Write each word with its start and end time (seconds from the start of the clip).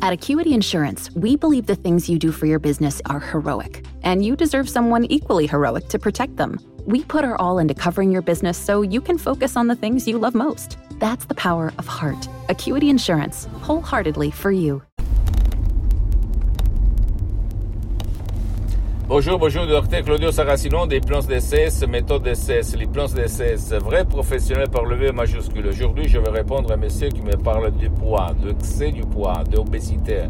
At 0.00 0.12
Acuity 0.12 0.54
Insurance, 0.54 1.10
we 1.16 1.34
believe 1.34 1.66
the 1.66 1.74
things 1.74 2.08
you 2.08 2.20
do 2.20 2.30
for 2.30 2.46
your 2.46 2.60
business 2.60 3.02
are 3.06 3.18
heroic, 3.18 3.84
and 4.04 4.24
you 4.24 4.36
deserve 4.36 4.68
someone 4.68 5.04
equally 5.06 5.48
heroic 5.48 5.88
to 5.88 5.98
protect 5.98 6.36
them. 6.36 6.60
We 6.86 7.02
put 7.02 7.24
our 7.24 7.36
all 7.36 7.58
into 7.58 7.74
covering 7.74 8.12
your 8.12 8.22
business 8.22 8.56
so 8.56 8.82
you 8.82 9.00
can 9.00 9.18
focus 9.18 9.56
on 9.56 9.66
the 9.66 9.74
things 9.74 10.06
you 10.06 10.16
love 10.16 10.36
most. 10.36 10.78
That's 11.00 11.24
the 11.24 11.34
power 11.34 11.72
of 11.78 11.88
heart. 11.88 12.28
Acuity 12.48 12.90
Insurance, 12.90 13.46
wholeheartedly 13.60 14.30
for 14.30 14.52
you. 14.52 14.82
Bonjour, 19.08 19.38
bonjour, 19.38 19.66
docteur 19.66 20.02
Claudio 20.02 20.30
Saracino 20.30 20.86
des 20.86 21.00
plans 21.00 21.22
d'essai, 21.22 21.68
méthode 21.86 22.24
d'essai, 22.24 22.60
les 22.78 22.86
plans 22.86 23.06
d'essai, 23.06 23.54
vrai 23.82 24.04
professionnel 24.04 24.68
par 24.68 24.84
le 24.84 24.96
V 24.96 25.12
majuscule. 25.12 25.66
Aujourd'hui, 25.66 26.06
je 26.06 26.18
vais 26.18 26.28
répondre 26.28 26.70
à 26.70 26.76
monsieur 26.76 27.08
qui 27.08 27.22
me 27.22 27.34
parle 27.34 27.70
du 27.70 27.88
poids, 27.88 28.32
de 28.38 28.50
excès 28.50 28.92
du 28.92 29.00
poids, 29.00 29.44
d'obésité. 29.50 30.24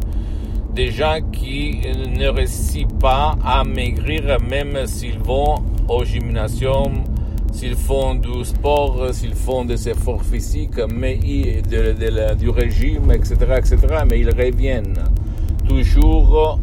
Des 0.73 0.91
gens 0.91 1.19
qui 1.29 1.81
ne 2.17 2.29
réussissent 2.29 2.85
pas 3.01 3.35
à 3.43 3.65
maigrir 3.65 4.37
même 4.49 4.87
s'ils 4.87 5.19
vont 5.19 5.55
au 5.89 6.05
gymnasium, 6.05 7.03
s'ils 7.51 7.75
font 7.75 8.15
du 8.15 8.45
sport, 8.45 9.13
s'ils 9.13 9.35
font 9.35 9.65
des 9.65 9.89
efforts 9.89 10.23
physiques, 10.23 10.79
mais 10.89 11.17
de, 11.69 12.33
du 12.35 12.49
régime, 12.49 13.11
etc., 13.11 13.35
etc., 13.57 13.77
mais 14.09 14.21
ils 14.21 14.29
reviennent 14.29 15.03
toujours 15.67 16.57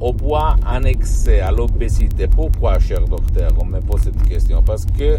au 0.00 0.12
poids 0.12 0.56
annexé 0.66 1.40
à 1.40 1.50
l'obésité. 1.50 2.26
Pourquoi, 2.26 2.78
cher 2.78 3.00
docteur, 3.04 3.52
on 3.60 3.64
me 3.64 3.80
pose 3.80 4.02
cette 4.02 4.22
question? 4.28 4.62
Parce 4.62 4.84
que 4.86 5.18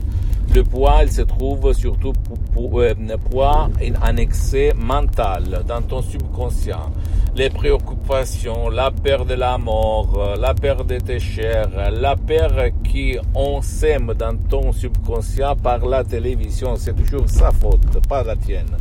le 0.53 0.63
poids, 0.63 0.99
il 1.03 1.11
se 1.11 1.21
trouve 1.21 1.73
surtout 1.73 2.13
pour, 2.53 2.81
euh, 2.81 2.93
poids 3.29 3.69
annexé 4.01 4.73
mental 4.75 5.63
dans 5.67 5.81
ton 5.81 6.01
subconscient. 6.01 6.91
Les 7.35 7.49
préoccupations, 7.49 8.69
la 8.69 8.91
peur 8.91 9.25
de 9.25 9.35
la 9.35 9.57
mort, 9.57 10.35
la 10.39 10.53
peur 10.53 10.83
de 10.83 10.97
tes 10.97 11.19
chers, 11.19 11.91
la 11.91 12.15
peur 12.15 12.51
qui 12.83 13.17
on 13.35 13.61
sème 13.61 14.13
dans 14.17 14.35
ton 14.35 14.71
subconscient 14.71 15.55
par 15.55 15.85
la 15.85 16.03
télévision, 16.03 16.75
c'est 16.75 16.93
toujours 16.93 17.29
sa 17.29 17.51
faute, 17.51 18.05
pas 18.07 18.23
la 18.23 18.35
tienne. 18.35 18.75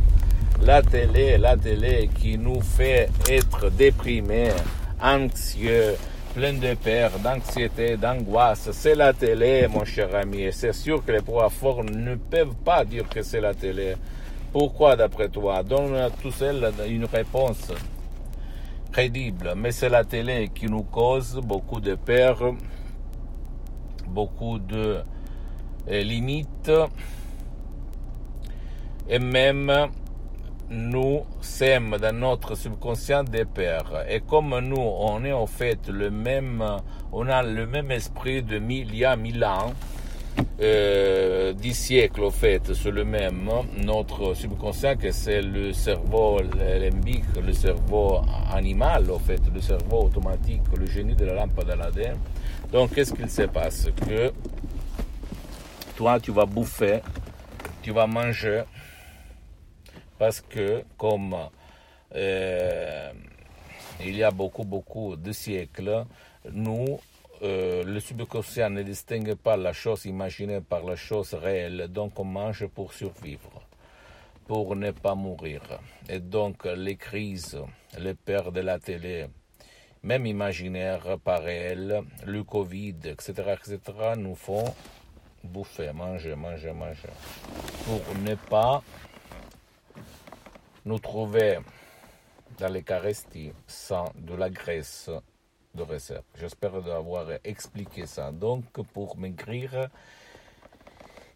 La 0.65 0.81
télé, 0.81 1.37
la 1.37 1.55
télé 1.55 2.09
qui 2.13 2.37
nous 2.37 2.59
fait 2.59 3.09
être 3.29 3.71
déprimés, 3.71 4.49
anxieux, 5.01 5.95
plein 6.33 6.53
de 6.53 6.73
peur, 6.75 7.11
d'anxiété, 7.19 7.97
d'angoisse. 7.97 8.69
C'est 8.71 8.95
la 8.95 9.13
télé, 9.13 9.67
mon 9.67 9.85
cher 9.85 10.13
ami. 10.15 10.41
Et 10.43 10.51
c'est 10.51 10.73
sûr 10.73 11.03
que 11.03 11.11
les 11.11 11.21
poids 11.21 11.49
forts 11.49 11.83
ne 11.83 12.15
peuvent 12.15 12.55
pas 12.63 12.85
dire 12.85 13.07
que 13.09 13.21
c'est 13.21 13.41
la 13.41 13.53
télé. 13.53 13.95
Pourquoi, 14.51 14.95
d'après 14.95 15.29
toi? 15.29 15.63
Donne 15.63 16.09
tout 16.21 16.31
seul 16.31 16.71
une 16.87 17.05
réponse 17.05 17.71
crédible. 18.91 19.53
Mais 19.55 19.71
c'est 19.71 19.89
la 19.89 20.03
télé 20.03 20.49
qui 20.53 20.65
nous 20.65 20.83
cause 20.83 21.39
beaucoup 21.43 21.79
de 21.79 21.95
peur, 21.95 22.53
beaucoup 24.07 24.59
de 24.59 25.03
euh, 25.89 26.01
limites 26.01 26.71
et 29.07 29.19
même 29.19 29.71
nous 30.69 31.25
sommes 31.41 31.97
dans 31.99 32.15
notre 32.15 32.55
subconscient 32.55 33.23
des 33.23 33.45
pères. 33.45 34.05
Et 34.09 34.21
comme 34.21 34.57
nous, 34.59 34.79
on 34.79 35.23
est 35.23 35.33
en 35.33 35.47
fait 35.47 35.87
le 35.89 36.11
même, 36.11 36.63
on 37.11 37.27
a 37.27 37.41
le 37.43 37.65
même 37.65 37.91
esprit 37.91 38.43
de 38.43 38.59
mille, 38.59 38.89
il 38.89 38.99
y 38.99 39.05
a 39.05 39.15
mille 39.15 39.43
ans, 39.43 39.73
euh, 40.61 41.53
dix 41.53 41.73
siècles 41.73 42.21
au 42.21 42.31
fait, 42.31 42.73
c'est 42.73 42.91
le 42.91 43.03
même, 43.03 43.49
notre 43.83 44.33
subconscient 44.33 44.95
que 44.95 45.11
c'est 45.11 45.41
le 45.41 45.73
cerveau 45.73 46.39
limbique, 46.39 47.23
le 47.43 47.53
cerveau 47.53 48.21
animal 48.53 49.09
au 49.09 49.19
fait, 49.19 49.41
le 49.53 49.61
cerveau 49.61 50.03
automatique, 50.03 50.61
le 50.77 50.85
génie 50.85 51.15
de 51.15 51.25
la 51.25 51.33
lampe 51.33 51.65
d'Aladin. 51.65 52.13
Donc 52.71 52.93
qu'est-ce 52.93 53.13
qu'il 53.13 53.29
se 53.29 53.43
passe? 53.43 53.87
Que 54.07 54.31
toi 55.97 56.19
tu 56.19 56.31
vas 56.31 56.45
bouffer, 56.45 56.99
tu 57.81 57.91
vas 57.91 58.05
manger, 58.07 58.63
parce 60.19 60.41
que 60.41 60.83
comme 60.97 61.35
euh, 62.13 63.11
il 64.05 64.15
y 64.15 64.23
a 64.23 64.31
beaucoup, 64.31 64.65
beaucoup 64.65 65.15
de 65.15 65.31
siècles, 65.31 66.05
nous, 66.51 66.99
euh, 67.41 67.83
le 67.83 67.99
subconscient 67.99 68.69
ne 68.69 68.83
distingue 68.83 69.35
pas 69.35 69.55
la 69.55 69.73
chose 69.73 70.05
imaginée 70.05 70.59
par 70.61 70.83
la 70.83 70.97
chose 70.97 71.33
réelle, 71.33 71.87
donc 71.87 72.19
on 72.19 72.25
mange 72.25 72.67
pour 72.67 72.93
survivre, 72.93 73.61
pour 74.45 74.75
ne 74.75 74.91
pas 74.91 75.15
mourir. 75.15 75.61
Et 76.09 76.19
donc 76.19 76.65
les 76.65 76.97
crises, 76.97 77.57
les 77.97 78.13
peurs 78.13 78.51
de 78.51 78.59
la 78.59 78.77
télé, 78.77 79.27
même 80.03 80.25
imaginaires, 80.25 81.17
pas 81.23 81.39
réels, 81.39 82.03
le 82.25 82.43
Covid, 82.43 82.95
etc., 83.05 83.55
etc., 83.55 83.79
nous 84.17 84.35
font 84.35 84.65
bouffer, 85.43 85.93
manger, 85.93 86.35
manger, 86.35 86.73
manger, 86.73 87.09
pour 87.85 88.01
ne 88.21 88.35
pas 88.35 88.83
nous 90.85 90.99
trouver 90.99 91.59
dans 92.57 92.71
les 92.71 92.83
caresties 92.83 93.51
sans 93.67 94.05
de 94.15 94.35
la 94.35 94.49
graisse 94.49 95.09
de 95.75 95.83
réserve. 95.83 96.23
J'espère 96.39 96.75
avoir 96.75 97.27
expliqué 97.43 98.05
ça. 98.05 98.31
Donc, 98.31 98.63
pour 98.93 99.17
maigrir, 99.17 99.89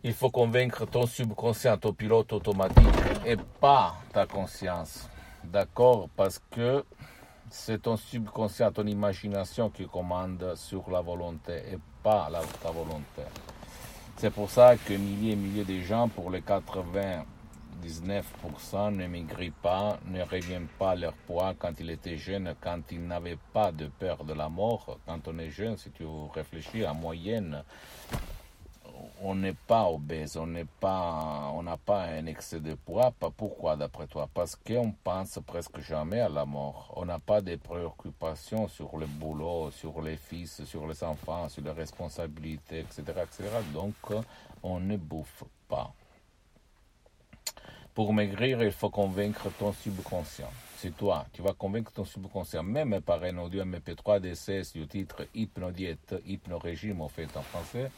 il 0.03 0.13
faut 0.13 0.29
convaincre 0.29 0.85
ton 0.85 1.05
subconscient, 1.05 1.77
ton 1.77 1.93
pilote 1.93 2.33
automatique, 2.33 2.87
et 3.25 3.37
pas 3.59 3.95
ta 4.11 4.25
conscience. 4.25 5.07
D'accord? 5.43 6.09
Parce 6.15 6.41
que 6.51 6.83
c'est 7.49 7.83
ton 7.83 7.97
subconscient, 7.97 8.71
ton 8.71 8.85
imagination 8.87 9.69
qui 9.69 9.85
commande 9.87 10.55
sur 10.55 10.89
la 10.89 11.01
volonté 11.01 11.53
et 11.71 11.77
pas 12.01 12.29
la, 12.29 12.41
ta 12.61 12.71
volonté. 12.71 13.21
C'est 14.17 14.31
pour 14.31 14.49
ça 14.49 14.75
que 14.77 14.93
milliers 14.93 15.33
et 15.33 15.35
milliers 15.35 15.63
de 15.63 15.79
gens, 15.81 16.07
pour 16.09 16.31
les 16.31 16.41
80 16.41 17.23
19% 17.83 18.95
ne 18.95 19.07
maigrissent 19.07 19.51
pas, 19.61 19.97
ne 20.05 20.21
reviennent 20.21 20.67
pas 20.79 20.91
à 20.91 20.95
leur 20.95 21.13
poids 21.13 21.53
quand 21.57 21.73
ils 21.79 21.89
étaient 21.89 22.17
jeunes, 22.17 22.55
quand 22.61 22.79
ils 22.91 23.05
n'avaient 23.05 23.37
pas 23.51 23.71
de 23.71 23.87
peur 23.87 24.23
de 24.23 24.33
la 24.33 24.47
mort. 24.47 24.99
Quand 25.05 25.27
on 25.27 25.37
est 25.39 25.49
jeune, 25.49 25.77
si 25.77 25.91
tu 25.91 26.05
réfléchis 26.33 26.85
en 26.85 26.95
moyenne, 26.95 27.63
on 29.21 29.35
n'est 29.35 29.53
pas 29.53 29.89
obèse, 29.89 30.37
on 30.37 30.47
n'est 30.47 30.67
pas, 30.79 31.51
on 31.53 31.63
n'a 31.63 31.77
pas 31.77 32.03
un 32.03 32.25
excès 32.25 32.59
de 32.59 32.73
poids. 32.73 33.11
Pourquoi 33.37 33.75
d'après 33.75 34.07
toi? 34.07 34.29
Parce 34.33 34.55
qu'on 34.55 34.91
pense 35.03 35.39
presque 35.45 35.79
jamais 35.79 36.19
à 36.19 36.29
la 36.29 36.45
mort. 36.45 36.93
On 36.95 37.05
n'a 37.05 37.19
pas 37.19 37.41
de 37.41 37.55
préoccupations 37.55 38.67
sur 38.67 38.97
le 38.97 39.05
boulot, 39.05 39.71
sur 39.71 40.01
les 40.01 40.17
fils, 40.17 40.63
sur 40.65 40.87
les 40.87 41.03
enfants, 41.03 41.49
sur 41.49 41.63
les 41.63 41.71
responsabilités, 41.71 42.79
etc., 42.79 43.03
etc. 43.23 43.49
Donc, 43.73 43.93
on 44.61 44.79
ne 44.79 44.97
bouffe 44.97 45.43
pas. 45.67 45.93
Pour 47.93 48.11
maigrir, 48.11 48.63
il 48.63 48.71
faut 48.71 48.89
convaincre 48.89 49.51
ton 49.59 49.71
subconscient. 49.71 50.49
C'est 50.77 50.97
toi, 50.97 51.27
tu 51.31 51.43
vas 51.43 51.53
convaincre 51.53 51.91
ton 51.91 52.03
subconscient, 52.03 52.63
même 52.63 52.99
par 53.01 53.21
un 53.21 53.37
audio 53.37 53.63
MP3 53.63 54.19
DCS 54.19 54.73
du 54.73 54.87
titre 54.87 55.27
Hypnodiète, 55.35 56.15
Hypnorégime 56.25 57.01
en 57.01 57.07
fait 57.07 57.29
en 57.37 57.43
français. 57.43 57.91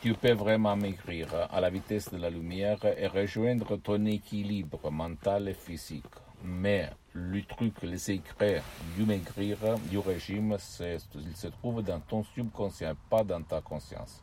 Tu 0.00 0.14
peux 0.14 0.30
vraiment 0.30 0.76
maigrir 0.76 1.26
à 1.50 1.60
la 1.60 1.70
vitesse 1.70 2.08
de 2.12 2.18
la 2.18 2.30
lumière 2.30 2.78
et 2.84 3.08
rejoindre 3.08 3.76
ton 3.78 4.04
équilibre 4.06 4.92
mental 4.92 5.48
et 5.48 5.54
physique. 5.54 6.04
Mais 6.44 6.88
le 7.12 7.42
truc, 7.42 7.82
le 7.82 7.98
secret 7.98 8.62
du 8.96 9.04
maigrir, 9.04 9.58
du 9.90 9.98
régime, 9.98 10.56
il 10.80 11.36
se 11.36 11.48
trouve 11.48 11.82
dans 11.82 11.98
ton 11.98 12.22
subconscient, 12.22 12.94
pas 13.10 13.24
dans 13.24 13.42
ta 13.42 13.60
conscience. 13.60 14.22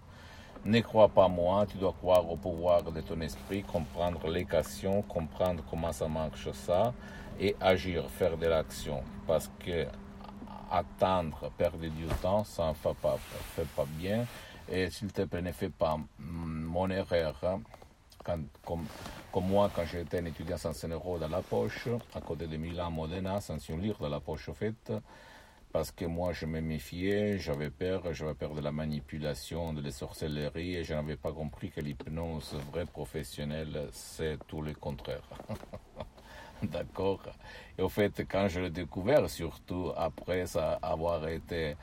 Ne 0.66 0.79
crois 0.79 1.09
pas 1.09 1.28
moi, 1.28 1.66
tu 1.66 1.78
dois 1.78 1.91
croire 1.91 2.29
au 2.29 2.38
pouvoir 2.38 2.84
de 2.84 3.01
ton 3.01 3.19
esprit, 3.19 3.63
comprendre 3.63 4.29
l'équation, 4.29 5.01
comprendre 5.01 5.62
comment 5.69 5.91
ça 5.91 6.07
marche 6.07 6.50
ça 6.53 6.94
et 7.38 7.53
agir, 7.59 8.09
faire 8.09 8.38
de 8.38 8.47
l'action. 8.47 9.03
Parce 9.28 9.52
que 9.59 9.85
attendre, 10.72 11.52
perdre 11.58 11.79
du 11.79 12.05
temps, 12.22 12.46
ça 12.46 12.70
ne 12.70 12.73
fait 12.76 12.96
pas, 13.02 13.17
fait 13.55 13.67
pas 13.76 13.85
bien. 13.97 14.26
Et 14.72 14.90
s'il 14.90 15.11
te 15.11 15.23
plaît, 15.23 15.41
ne 15.41 15.52
fais 15.52 15.70
pas 15.70 15.97
mon 16.17 16.90
erreur. 16.90 17.35
Hein. 17.43 17.59
comme, 18.23 18.47
comme, 19.34 19.46
moi, 19.46 19.70
quand 19.76 19.84
j'étais 19.84 20.20
un 20.20 20.26
étudiant 20.26 20.58
sans 20.58 20.72
100 20.72 20.87
euros 20.90 21.17
dans 21.17 21.28
la 21.28 21.41
poche, 21.41 21.90
à 22.16 22.22
côté 22.22 22.47
de 22.47 22.55
Milan, 22.55 22.90
Modena, 22.90 23.41
sans 23.41 23.58
un 23.70 23.78
lire 23.78 23.97
dans 23.99 24.08
la 24.08 24.22
poche, 24.22 24.47
au 24.47 24.53
fait, 24.53 24.93
parce 25.73 25.91
que 25.91 26.05
moi 26.05 26.34
je 26.34 26.46
me 26.46 26.61
méfiais, 26.61 27.40
j'avais 27.40 27.72
peur, 27.72 28.14
j'avais 28.14 28.35
peur 28.35 28.53
de 28.53 28.61
la 28.61 28.72
manipulation, 28.72 29.73
de 29.73 29.81
la 29.81 29.91
sorcellerie 29.91 30.75
et 30.75 30.84
je 30.84 30.93
n'avais 30.93 31.17
pas 31.17 31.31
compris 31.34 31.72
que 31.72 31.81
l'hypnose 31.81 32.55
vraie 32.72 32.85
professionnelle 32.85 33.90
c'est 33.91 34.37
tout 34.47 34.61
le 34.61 34.75
contraire. 34.75 35.28
D'accord? 36.64 37.23
Et 37.78 37.81
au 37.81 37.90
fait, 37.90 38.23
quand 38.29 38.47
je 38.47 38.61
l'ai 38.61 38.70
découvert, 38.70 39.28
surtout 39.29 39.91
après 39.97 40.46
avoir 40.81 41.28
été 41.28 41.75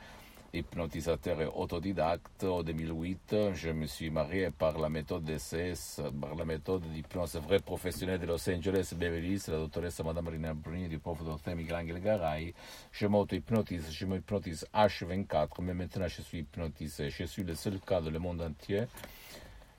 hypnotisateur 0.53 1.41
et 1.41 1.45
autodidacte. 1.45 2.43
En 2.43 2.63
2008, 2.63 3.53
je 3.53 3.69
me 3.71 3.85
suis 3.85 4.09
marié 4.09 4.51
par 4.51 4.77
la 4.77 4.89
méthode 4.89 5.23
DCS, 5.23 6.01
par 6.19 6.35
la 6.35 6.45
méthode 6.45 6.83
d'hypnose 6.91 7.35
vrai 7.37 7.59
professionnel 7.59 8.19
de 8.19 8.25
Los 8.25 8.49
Angeles, 8.49 8.93
Beverly 8.95 9.33
Hills, 9.33 9.43
la 9.47 9.57
doctoresse 9.57 10.01
Madame 10.03 10.25
Marina 10.25 10.53
Bruni 10.53 10.87
du 10.87 10.99
prof 10.99 11.23
docteur 11.23 11.55
Miguel 11.55 12.01
Garay. 12.01 12.53
Je 12.91 13.07
m'auto-hypnotise, 13.07 13.91
je 13.91 14.05
m'hypnotise 14.05 14.65
H24, 14.73 15.61
mais 15.61 15.73
maintenant 15.73 16.07
je 16.07 16.21
suis 16.21 16.39
hypnotisé. 16.39 17.09
Je 17.09 17.23
suis 17.25 17.43
le 17.43 17.55
seul 17.55 17.79
cas 17.79 18.01
dans 18.01 18.11
le 18.11 18.19
monde 18.19 18.41
entier 18.41 18.85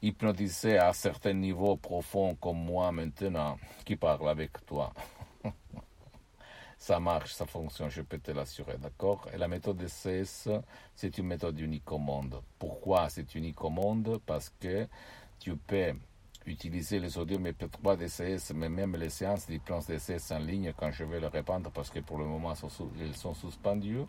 hypnotisé 0.02 0.78
à 0.78 0.92
certains 0.92 1.32
niveaux 1.32 1.76
profonds 1.76 2.34
comme 2.34 2.58
moi 2.58 2.90
maintenant 2.90 3.56
qui 3.84 3.94
parle 3.94 4.28
avec 4.28 4.66
toi. 4.66 4.92
Ça 6.82 6.98
marche, 6.98 7.32
ça 7.32 7.46
fonctionne, 7.46 7.90
je 7.90 8.02
peux 8.02 8.18
te 8.18 8.32
l'assurer, 8.32 8.76
d'accord? 8.76 9.28
Et 9.32 9.38
la 9.38 9.46
méthode 9.46 9.76
DCS, 9.76 10.48
c'est 10.96 11.16
une 11.16 11.28
méthode 11.28 11.60
unique 11.60 11.92
au 11.92 11.98
monde. 11.98 12.42
Pourquoi 12.58 13.08
c'est 13.08 13.36
unique 13.36 13.62
au 13.62 13.70
monde? 13.70 14.20
Parce 14.26 14.52
que 14.58 14.88
tu 15.38 15.54
peux 15.54 15.94
utiliser 16.44 16.98
les 16.98 17.16
audios 17.18 17.38
MP3 17.38 17.96
DCS, 17.96 18.52
mais 18.56 18.68
même 18.68 18.96
les 18.96 19.10
séances 19.10 19.46
d'hypnose 19.46 19.86
DCS 19.86 20.32
en 20.32 20.40
ligne, 20.40 20.72
quand 20.76 20.90
je 20.90 21.04
vais 21.04 21.20
le 21.20 21.28
répandre, 21.28 21.70
parce 21.70 21.88
que 21.88 22.00
pour 22.00 22.18
le 22.18 22.24
moment, 22.24 22.52
ils 22.98 23.14
sont 23.14 23.34
suspendus, 23.34 24.02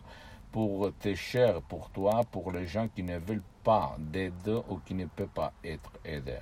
pour 0.50 0.92
tes 0.94 1.14
chers, 1.14 1.62
pour 1.62 1.90
toi, 1.90 2.22
pour 2.28 2.50
les 2.50 2.66
gens 2.66 2.88
qui 2.88 3.04
ne 3.04 3.18
veulent 3.18 3.44
pas 3.62 3.94
d'aide 4.00 4.48
ou 4.68 4.78
qui 4.78 4.94
ne 4.94 5.06
peuvent 5.06 5.28
pas 5.28 5.52
être 5.62 5.92
aidés. 6.04 6.40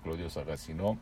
Claudio 0.00 0.28
Saracino. 0.28 0.96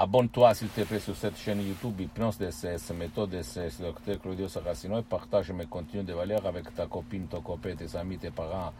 Abonne-toi 0.00 0.54
s'il 0.54 0.68
te 0.68 0.82
plaît 0.82 1.00
sur 1.00 1.16
cette 1.16 1.36
chaîne 1.36 1.60
YouTube 1.60 2.00
Hypnose 2.00 2.38
DCS, 2.38 2.94
méthode 2.94 3.30
DCS, 3.30 3.80
Docteur 3.80 4.20
Claudio 4.20 4.46
Saracino 4.46 5.00
et 5.00 5.02
partage 5.02 5.50
mes 5.50 5.66
contenus 5.66 6.04
de 6.04 6.12
valeur 6.12 6.46
avec 6.46 6.72
ta 6.72 6.86
copine, 6.86 7.26
ton 7.26 7.40
copain, 7.40 7.74
tes 7.74 7.96
amis, 7.96 8.16
tes 8.16 8.30
parents 8.30 8.72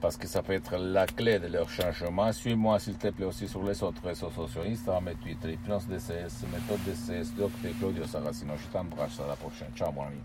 parce 0.00 0.16
que 0.16 0.26
ça 0.26 0.42
peut 0.42 0.54
être 0.54 0.76
la 0.76 1.06
clé 1.06 1.38
de 1.38 1.46
leur 1.46 1.70
changement. 1.70 2.32
Suis-moi 2.32 2.80
s'il 2.80 2.96
te 2.98 3.06
plaît 3.10 3.26
aussi 3.26 3.46
sur 3.46 3.62
les 3.62 3.80
autres 3.84 4.02
réseaux 4.04 4.32
sociaux, 4.32 4.62
Instagram 4.66 5.10
et 5.10 5.14
Twitter, 5.14 5.52
Hypnose 5.52 5.86
DCS, 5.86 6.48
méthode 6.52 6.80
DCS, 6.84 7.36
Docteur 7.36 7.70
Claudio 7.78 8.04
Saracino. 8.04 8.54
Je 8.56 8.66
t'embrasse, 8.72 9.20
à 9.20 9.28
la 9.28 9.36
prochaine. 9.36 9.70
Ciao 9.76 9.92
mon 9.92 10.02
ami. 10.02 10.16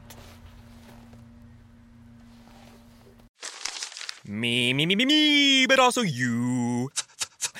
Me, 4.25 4.74
me, 4.74 4.88
me, 4.88 4.95
me, 4.95 5.06
me, 5.06 5.68
but 5.68 5.77
also 5.77 6.01
you. 6.01 6.89